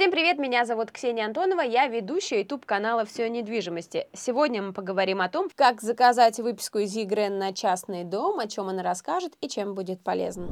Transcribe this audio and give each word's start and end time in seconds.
Всем 0.00 0.10
привет, 0.10 0.38
меня 0.38 0.64
зовут 0.64 0.92
Ксения 0.92 1.26
Антонова, 1.26 1.60
я 1.60 1.86
ведущая 1.86 2.38
YouTube 2.38 2.64
канала 2.64 3.04
«Все 3.04 3.24
о 3.24 3.28
недвижимости». 3.28 4.06
Сегодня 4.14 4.62
мы 4.62 4.72
поговорим 4.72 5.20
о 5.20 5.28
том, 5.28 5.50
как 5.54 5.82
заказать 5.82 6.38
выписку 6.38 6.78
из 6.78 6.96
ЕГРН 6.96 7.36
на 7.36 7.52
частный 7.52 8.04
дом, 8.04 8.38
о 8.38 8.48
чем 8.48 8.68
она 8.68 8.82
расскажет 8.82 9.34
и 9.42 9.48
чем 9.50 9.74
будет 9.74 10.02
полезна. 10.02 10.48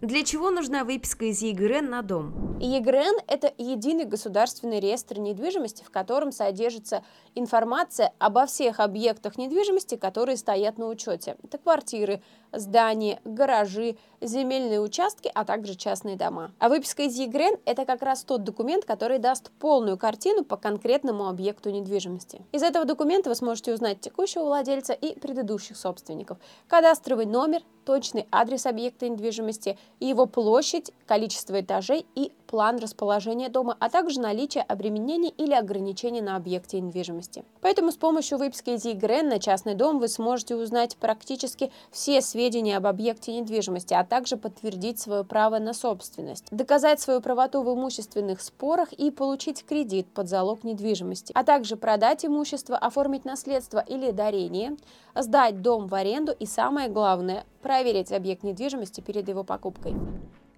Для 0.00 0.22
чего 0.22 0.50
нужна 0.50 0.84
выписка 0.84 1.24
из 1.24 1.42
ЕГРН 1.42 1.90
на 1.90 2.02
дом? 2.02 2.56
ЕГРН– 2.60 3.18
это 3.26 3.52
единый 3.58 4.04
государственный 4.04 4.78
реестр 4.78 5.18
недвижимости, 5.18 5.82
в 5.82 5.90
котором 5.90 6.30
содержится 6.30 7.02
информация 7.34 8.12
обо 8.20 8.46
всех 8.46 8.78
объектах 8.78 9.38
недвижимости, 9.38 9.96
которые 9.96 10.36
стоят 10.36 10.78
на 10.78 10.86
учете. 10.86 11.36
Это 11.42 11.58
квартиры, 11.58 12.22
здания, 12.52 13.20
гаражи, 13.24 13.96
земельные 14.20 14.80
участки, 14.80 15.30
а 15.34 15.44
также 15.44 15.74
частные 15.74 16.14
дома. 16.14 16.52
А 16.60 16.68
выписка 16.68 17.02
из 17.02 17.16
ЕГРН– 17.16 17.56
это 17.64 17.84
как 17.84 18.02
раз 18.02 18.22
тот 18.22 18.44
документ, 18.44 18.84
который 18.84 19.18
даст 19.18 19.50
полную 19.58 19.98
картину 19.98 20.44
по 20.44 20.56
конкретному 20.56 21.28
объекту 21.28 21.70
недвижимости. 21.70 22.40
Из 22.52 22.62
этого 22.62 22.84
документа 22.84 23.30
вы 23.30 23.34
сможете 23.34 23.74
узнать 23.74 24.00
текущего 24.00 24.44
владельца 24.44 24.92
и 24.92 25.18
предыдущих 25.18 25.76
собственников, 25.76 26.38
кадастровый 26.68 27.26
номер, 27.26 27.62
точный 27.88 28.26
адрес 28.30 28.66
объекта 28.66 29.08
недвижимости, 29.08 29.78
его 29.98 30.26
площадь, 30.26 30.92
количество 31.06 31.58
этажей 31.58 32.04
и 32.14 32.32
план 32.48 32.78
расположения 32.78 33.48
дома, 33.48 33.76
а 33.78 33.90
также 33.90 34.20
наличие 34.20 34.64
обременений 34.64 35.28
или 35.28 35.52
ограничений 35.52 36.22
на 36.22 36.34
объекте 36.34 36.80
недвижимости. 36.80 37.44
Поэтому 37.60 37.92
с 37.92 37.96
помощью 37.96 38.38
выписки 38.38 38.70
из 38.70 38.84
ЕГРН 38.84 39.28
на 39.28 39.38
частный 39.38 39.74
дом 39.74 40.00
вы 40.00 40.08
сможете 40.08 40.56
узнать 40.56 40.96
практически 40.96 41.70
все 41.92 42.20
сведения 42.22 42.78
об 42.78 42.86
объекте 42.86 43.38
недвижимости, 43.38 43.94
а 43.94 44.04
также 44.04 44.36
подтвердить 44.36 44.98
свое 44.98 45.22
право 45.22 45.58
на 45.58 45.74
собственность, 45.74 46.46
доказать 46.50 47.00
свою 47.00 47.20
правоту 47.20 47.62
в 47.62 47.72
имущественных 47.72 48.40
спорах 48.40 48.92
и 48.92 49.10
получить 49.10 49.64
кредит 49.64 50.06
под 50.08 50.28
залог 50.28 50.64
недвижимости, 50.64 51.32
а 51.34 51.44
также 51.44 51.76
продать 51.76 52.24
имущество, 52.24 52.76
оформить 52.78 53.26
наследство 53.26 53.84
или 53.86 54.10
дарение, 54.10 54.76
сдать 55.14 55.60
дом 55.60 55.86
в 55.86 55.94
аренду 55.94 56.32
и 56.32 56.46
самое 56.46 56.88
главное– 56.88 57.44
проверить 57.62 58.12
объект 58.12 58.42
недвижимости 58.42 59.02
перед 59.02 59.28
его 59.28 59.44
покупкой. 59.44 59.94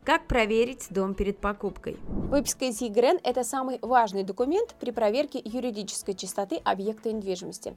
Как 0.02 0.26
проверить 0.26 0.86
дом 0.88 1.12
перед 1.14 1.38
покупкой? 1.38 1.98
Выписка 2.08 2.64
из 2.64 2.80
ЕГРН– 2.80 3.20
это 3.22 3.44
самый 3.44 3.78
важный 3.82 4.22
документ 4.22 4.74
при 4.80 4.92
проверке 4.92 5.42
юридической 5.44 6.14
чистоты 6.14 6.56
объекта 6.64 7.12
недвижимости. 7.12 7.74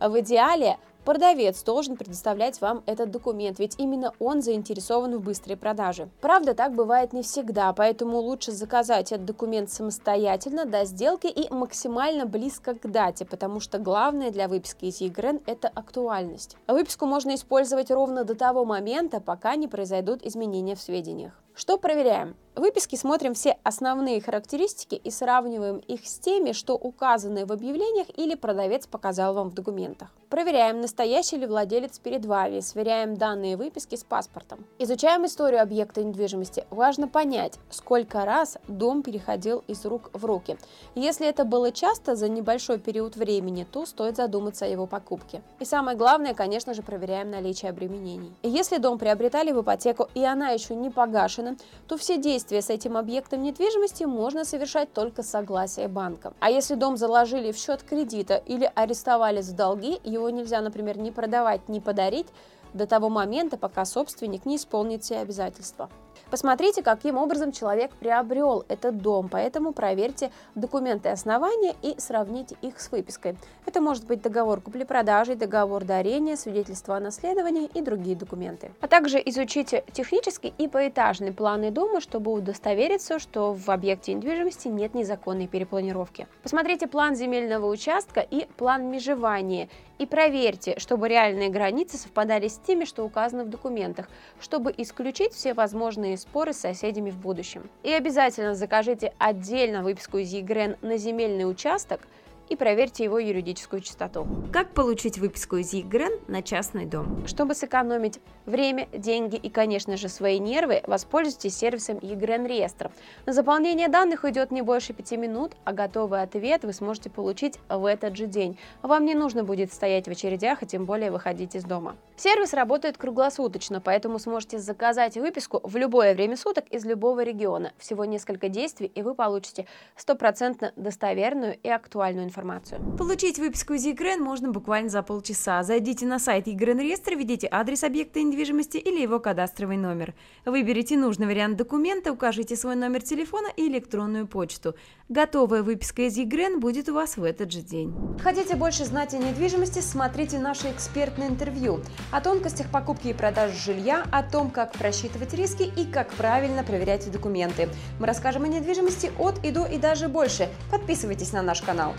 В 0.00 0.18
идеале 0.18 0.78
продавец 1.04 1.62
должен 1.62 1.96
предоставлять 1.96 2.60
вам 2.60 2.82
этот 2.86 3.12
документ, 3.12 3.60
ведь 3.60 3.78
именно 3.78 4.12
он 4.18 4.42
заинтересован 4.42 5.16
в 5.16 5.20
быстрой 5.22 5.56
продаже. 5.56 6.08
Правда, 6.20 6.54
так 6.54 6.74
бывает 6.74 7.12
не 7.12 7.22
всегда, 7.22 7.72
поэтому 7.72 8.18
лучше 8.18 8.50
заказать 8.50 9.12
этот 9.12 9.26
документ 9.26 9.70
самостоятельно 9.70 10.64
до 10.64 10.84
сделки 10.84 11.28
и 11.28 11.52
максимально 11.54 12.26
близко 12.26 12.74
к 12.74 12.90
дате, 12.90 13.24
потому 13.24 13.60
что 13.60 13.78
главное 13.78 14.32
для 14.32 14.48
выписки 14.48 14.86
из 14.86 15.00
ЕГРН– 15.00 15.42
это 15.46 15.68
актуальность. 15.68 16.56
Выписку 16.66 17.06
можно 17.06 17.36
использовать 17.36 17.92
ровно 17.92 18.24
до 18.24 18.34
того 18.34 18.64
момента, 18.64 19.20
пока 19.20 19.54
не 19.54 19.68
произойдут 19.68 20.26
изменения 20.26 20.74
в 20.74 20.80
сведениях. 20.80 21.40
Что 21.60 21.76
проверяем? 21.76 22.36
В 22.56 22.62
выписке 22.62 22.96
смотрим 22.96 23.34
все 23.34 23.58
основные 23.62 24.20
характеристики 24.20 24.94
и 24.94 25.10
сравниваем 25.10 25.76
их 25.76 26.06
с 26.06 26.18
теми, 26.18 26.52
что 26.52 26.74
указаны 26.74 27.46
в 27.46 27.52
объявлениях 27.52 28.08
или 28.16 28.34
продавец 28.34 28.86
показал 28.86 29.34
вам 29.34 29.50
в 29.50 29.54
документах. 29.54 30.08
Проверяем, 30.28 30.80
настоящий 30.80 31.36
ли 31.36 31.46
владелец 31.46 31.98
перед 31.98 32.24
вами, 32.24 32.60
сверяем 32.60 33.16
данные 33.16 33.56
выписки 33.56 33.96
с 33.96 34.04
паспортом. 34.04 34.64
Изучаем 34.78 35.26
историю 35.26 35.62
объекта 35.62 36.02
недвижимости. 36.04 36.66
Важно 36.70 37.08
понять, 37.08 37.58
сколько 37.70 38.24
раз 38.24 38.58
дом 38.68 39.02
переходил 39.02 39.64
из 39.66 39.84
рук 39.84 40.10
в 40.12 40.24
руки. 40.24 40.56
Если 40.94 41.26
это 41.26 41.44
было 41.44 41.72
часто 41.72 42.14
за 42.14 42.28
небольшой 42.28 42.78
период 42.78 43.16
времени, 43.16 43.66
то 43.70 43.86
стоит 43.86 44.16
задуматься 44.16 44.66
о 44.66 44.68
его 44.68 44.86
покупке. 44.86 45.42
И 45.60 45.64
самое 45.64 45.96
главное, 45.96 46.34
конечно 46.34 46.74
же, 46.74 46.82
проверяем 46.82 47.30
наличие 47.30 47.70
обременений. 47.70 48.32
Если 48.42 48.78
дом 48.78 48.98
приобретали 48.98 49.52
в 49.52 49.62
ипотеку 49.62 50.08
и 50.14 50.24
она 50.24 50.50
еще 50.50 50.74
не 50.74 50.90
погашена, 50.90 51.49
то 51.88 51.96
все 51.96 52.18
действия 52.18 52.62
с 52.62 52.70
этим 52.70 52.96
объектом 52.96 53.42
недвижимости 53.42 54.04
можно 54.04 54.44
совершать 54.44 54.92
только 54.92 55.22
с 55.22 55.30
согласия 55.30 55.88
банка. 55.88 56.32
А 56.40 56.50
если 56.50 56.74
дом 56.74 56.96
заложили 56.96 57.52
в 57.52 57.56
счет 57.56 57.82
кредита 57.82 58.36
или 58.36 58.70
арестовали 58.74 59.40
за 59.40 59.54
долги, 59.54 60.00
его 60.04 60.30
нельзя, 60.30 60.60
например, 60.60 60.98
ни 60.98 61.10
продавать, 61.10 61.68
ни 61.68 61.78
подарить 61.78 62.26
до 62.74 62.86
того 62.86 63.08
момента, 63.08 63.56
пока 63.56 63.84
собственник 63.84 64.46
не 64.46 64.56
исполнит 64.56 65.02
все 65.02 65.18
обязательства. 65.18 65.90
Посмотрите, 66.30 66.82
каким 66.82 67.16
образом 67.16 67.52
человек 67.52 67.92
приобрел 67.92 68.64
этот 68.68 68.98
дом, 68.98 69.28
поэтому 69.28 69.72
проверьте 69.72 70.30
документы 70.54 71.08
основания 71.08 71.74
и 71.82 71.94
сравните 71.98 72.56
их 72.62 72.80
с 72.80 72.90
выпиской. 72.90 73.36
Это 73.66 73.80
может 73.80 74.06
быть 74.06 74.22
договор 74.22 74.60
купли-продажи, 74.60 75.34
договор 75.34 75.84
дарения, 75.84 76.36
свидетельство 76.36 76.96
о 76.96 77.00
наследовании 77.00 77.70
и 77.72 77.80
другие 77.80 78.16
документы. 78.16 78.72
А 78.80 78.88
также 78.88 79.22
изучите 79.24 79.84
технический 79.92 80.52
и 80.58 80.68
поэтажный 80.68 81.32
планы 81.32 81.70
дома, 81.70 82.00
чтобы 82.00 82.32
удостовериться, 82.32 83.18
что 83.18 83.54
в 83.54 83.68
объекте 83.70 84.14
недвижимости 84.14 84.68
нет 84.68 84.94
незаконной 84.94 85.46
перепланировки. 85.46 86.26
Посмотрите 86.42 86.86
план 86.86 87.14
земельного 87.14 87.66
участка 87.66 88.20
и 88.20 88.46
план 88.56 88.90
межевания 88.90 89.68
и 90.00 90.06
проверьте, 90.06 90.78
чтобы 90.78 91.08
реальные 91.08 91.50
границы 91.50 91.98
совпадали 91.98 92.48
с 92.48 92.56
теми, 92.56 92.86
что 92.86 93.04
указаны 93.04 93.44
в 93.44 93.50
документах, 93.50 94.08
чтобы 94.40 94.74
исключить 94.76 95.34
все 95.34 95.52
возможные 95.52 96.09
споры 96.16 96.52
с 96.52 96.58
соседями 96.58 97.10
в 97.10 97.18
будущем. 97.18 97.68
И 97.82 97.92
обязательно 97.92 98.54
закажите 98.54 99.12
отдельно 99.18 99.82
выписку 99.82 100.18
из 100.18 100.32
ЕГРН 100.32 100.76
на 100.82 100.96
земельный 100.96 101.48
участок– 101.48 102.00
и 102.50 102.56
проверьте 102.56 103.04
его 103.04 103.18
юридическую 103.18 103.80
чистоту. 103.80 104.26
Как 104.52 104.74
получить 104.74 105.18
выписку 105.18 105.56
из 105.56 105.72
ЕГРН 105.72 106.20
на 106.26 106.42
частный 106.42 106.84
дом? 106.84 107.24
Чтобы 107.28 107.54
сэкономить 107.54 108.18
время, 108.44 108.88
деньги 108.92 109.36
и, 109.36 109.48
конечно 109.48 109.96
же, 109.96 110.08
свои 110.08 110.40
нервы, 110.40 110.82
воспользуйтесь 110.84 111.56
сервисом 111.56 112.00
ЕГРН 112.02 112.46
реестр. 112.46 112.90
На 113.24 113.32
заполнение 113.32 113.88
данных 113.88 114.24
уйдет 114.24 114.50
не 114.50 114.62
больше 114.62 114.92
5 114.92 115.12
минут, 115.12 115.52
а 115.64 115.72
готовый 115.72 116.22
ответ 116.22 116.64
вы 116.64 116.72
сможете 116.72 117.08
получить 117.08 117.58
в 117.68 117.86
этот 117.86 118.16
же 118.16 118.26
день. 118.26 118.58
Вам 118.82 119.04
не 119.04 119.14
нужно 119.14 119.44
будет 119.44 119.72
стоять 119.72 120.08
в 120.08 120.10
очередях 120.10 120.64
и 120.64 120.66
тем 120.66 120.86
более 120.86 121.12
выходить 121.12 121.54
из 121.54 121.62
дома. 121.62 121.94
Сервис 122.16 122.52
работает 122.52 122.98
круглосуточно, 122.98 123.80
поэтому 123.80 124.18
сможете 124.18 124.58
заказать 124.58 125.16
выписку 125.16 125.60
в 125.62 125.76
любое 125.76 126.14
время 126.14 126.36
суток 126.36 126.66
из 126.68 126.84
любого 126.84 127.22
региона. 127.22 127.72
Всего 127.78 128.04
несколько 128.04 128.48
действий, 128.48 128.90
и 128.92 129.02
вы 129.02 129.14
получите 129.14 129.66
стопроцентно 129.94 130.72
достоверную 130.74 131.56
и 131.62 131.68
актуальную 131.68 132.26
информацию 132.26 132.39
информацию. 132.40 132.80
Получить 132.96 133.38
выписку 133.38 133.74
из 133.74 133.84
ЕГРН 133.84 134.22
можно 134.22 134.50
буквально 134.50 134.88
за 134.88 135.02
полчаса. 135.02 135.62
Зайдите 135.62 136.06
на 136.06 136.18
сайт 136.18 136.46
ЕГРН 136.46 136.80
реестра, 136.80 137.14
введите 137.14 137.48
адрес 137.50 137.84
объекта 137.84 138.22
недвижимости 138.22 138.78
или 138.78 139.00
его 139.00 139.20
кадастровый 139.20 139.76
номер. 139.76 140.14
Выберите 140.44 140.96
нужный 140.96 141.26
вариант 141.26 141.56
документа, 141.56 142.12
укажите 142.12 142.56
свой 142.56 142.76
номер 142.76 143.02
телефона 143.02 143.48
и 143.56 143.68
электронную 143.68 144.26
почту. 144.26 144.74
Готовая 145.08 145.62
выписка 145.62 146.02
из 146.02 146.16
ЕГРН 146.16 146.60
будет 146.60 146.88
у 146.88 146.94
вас 146.94 147.16
в 147.16 147.24
этот 147.24 147.52
же 147.52 147.60
день. 147.60 147.94
Хотите 148.22 148.56
больше 148.56 148.84
знать 148.84 149.14
о 149.14 149.18
недвижимости, 149.18 149.80
смотрите 149.80 150.38
наши 150.38 150.70
экспертные 150.70 151.28
интервью 151.28 151.80
о 152.10 152.20
тонкостях 152.20 152.70
покупки 152.70 153.08
и 153.08 153.12
продажи 153.12 153.56
жилья, 153.56 154.04
о 154.12 154.22
том, 154.22 154.50
как 154.50 154.72
просчитывать 154.72 155.34
риски 155.34 155.62
и 155.62 155.84
как 155.84 156.10
правильно 156.10 156.62
проверять 156.62 157.10
документы. 157.10 157.68
Мы 157.98 158.06
расскажем 158.06 158.44
о 158.44 158.48
недвижимости 158.48 159.10
от 159.18 159.44
и 159.44 159.50
до 159.50 159.66
и 159.66 159.78
даже 159.78 160.08
больше. 160.08 160.48
Подписывайтесь 160.70 161.32
на 161.32 161.42
наш 161.42 161.60
канал. 161.60 161.94